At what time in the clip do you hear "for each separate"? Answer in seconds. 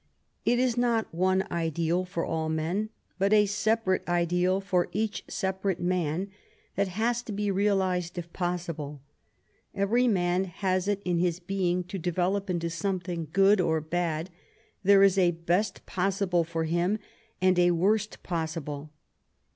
4.59-5.79